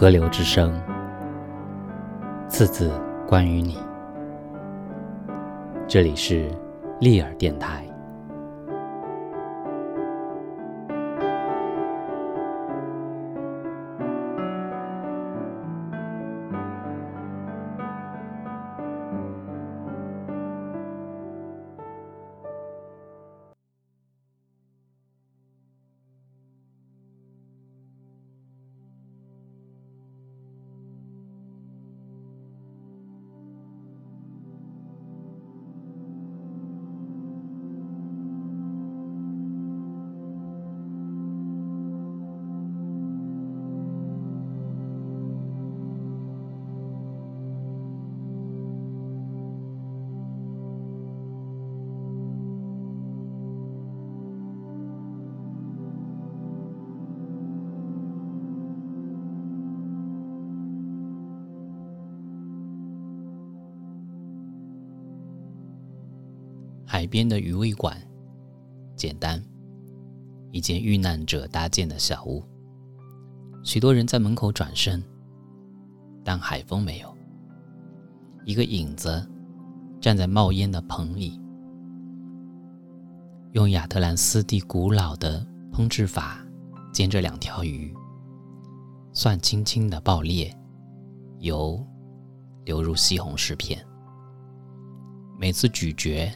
[0.00, 0.80] 河流之声，
[2.48, 2.88] 次次
[3.26, 3.76] 关于你。
[5.88, 6.48] 这里是
[7.00, 7.84] 利尔电台。
[66.90, 67.94] 海边的鱼味馆，
[68.96, 69.44] 简单，
[70.50, 72.42] 一间遇难者搭建的小屋。
[73.62, 75.04] 许多人在门口转身，
[76.24, 77.14] 但海风没有。
[78.46, 79.22] 一个影子
[80.00, 81.38] 站在冒烟的棚里，
[83.52, 86.42] 用亚特兰斯地古老的烹制法
[86.90, 87.94] 煎着两条鱼，
[89.12, 90.50] 蒜轻轻的爆裂，
[91.40, 91.86] 油
[92.64, 93.78] 流入西红柿片。
[95.38, 96.32] 每次咀嚼。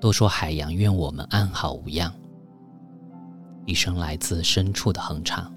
[0.00, 2.12] 都说海洋愿我们安好无恙，
[3.66, 5.50] 一声来自深处的哼唱。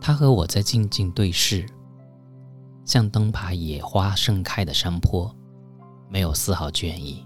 [0.00, 1.66] 他和我在静静对视，
[2.86, 5.30] 像灯爬野花盛开的山坡，
[6.08, 7.22] 没有丝毫倦意。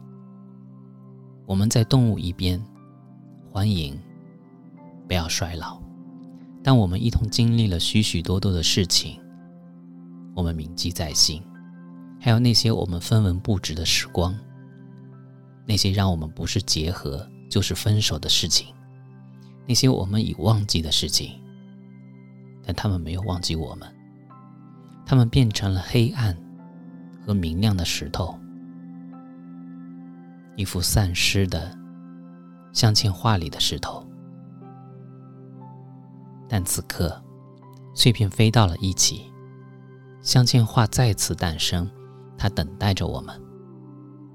[1.47, 2.61] 我们在动物一边，
[3.53, 3.97] 欢迎，
[5.06, 5.81] 不要衰老。
[6.65, 9.22] 但我们一同经历了许许多多的事情。
[10.34, 11.43] 我们铭记在心，
[12.20, 14.34] 还有那些我们分文不值的时光，
[15.66, 18.75] 那些让我们不是结合就是分手的事情，
[19.66, 21.38] 那些我们已忘记的事情，
[22.65, 23.88] 但他们没有忘记我们，
[25.04, 26.37] 他们变成了黑暗
[27.26, 28.38] 和明亮的石头，
[30.56, 31.76] 一副散失的
[32.72, 34.06] 镶嵌画里的石头，
[36.49, 37.22] 但此刻
[37.94, 39.31] 碎片飞到了一起。
[40.22, 41.91] 镶嵌画再次诞生，
[42.38, 43.34] 它等待着我们。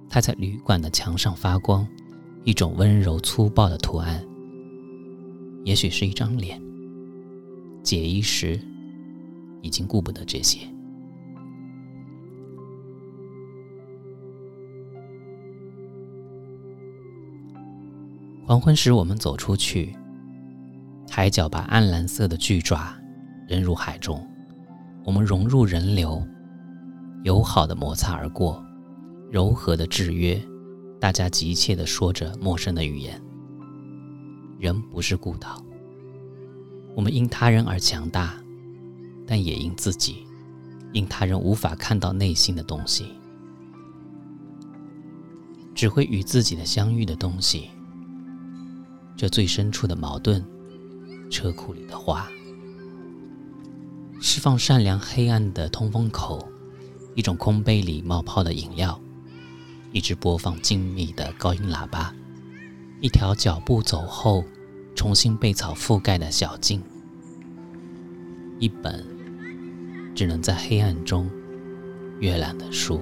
[0.09, 1.87] 它在旅馆的墙上发光，
[2.43, 4.21] 一种温柔粗暴的图案。
[5.63, 6.61] 也许是一张脸。
[7.83, 8.59] 解衣时，
[9.61, 10.59] 已经顾不得这些。
[18.45, 19.95] 黄昏时，我们走出去，
[21.09, 22.93] 海角把暗蓝色的巨爪
[23.47, 24.25] 扔入海中。
[25.07, 26.21] 我们融入人流，
[27.23, 28.61] 友好的摩擦而过，
[29.31, 30.37] 柔和的制约，
[30.99, 33.17] 大家急切地说着陌生的语言。
[34.59, 35.63] 人不是孤岛，
[36.93, 38.33] 我们因他人而强大，
[39.25, 40.27] 但也因自己，
[40.91, 43.13] 因他人无法看到内心的东西，
[45.73, 47.69] 只会与自己的相遇的东西，
[49.15, 50.43] 这最深处的矛盾，
[51.31, 52.27] 车库里的花。
[54.29, 56.51] 释放善良黑暗的通风口，
[57.15, 58.99] 一种空杯里冒泡的饮料，
[59.93, 62.13] 一只播放静谧的高音喇叭，
[62.99, 64.43] 一条脚步走后
[64.93, 66.83] 重新被草覆盖的小径，
[68.59, 69.01] 一本
[70.13, 71.31] 只能在黑暗中
[72.19, 73.01] 阅览的书。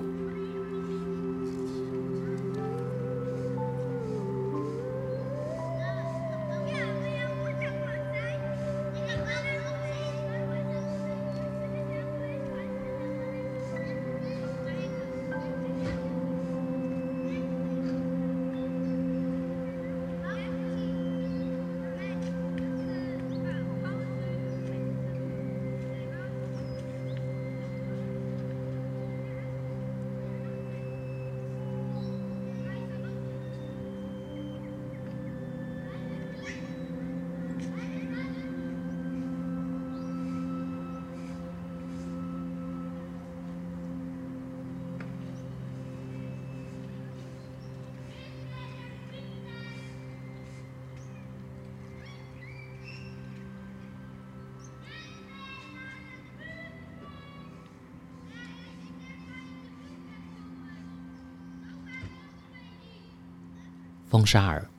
[64.09, 64.69] 风沙儿，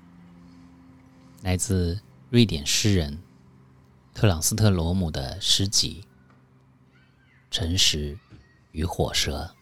[1.42, 2.00] 来自
[2.30, 3.18] 瑞典诗人
[4.14, 6.04] 特朗斯特罗姆的诗集
[7.54, 8.18] 《诚实
[8.72, 9.54] 与火舌》。